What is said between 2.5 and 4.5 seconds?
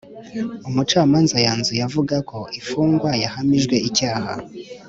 imfungwa yahamijwe icyaha.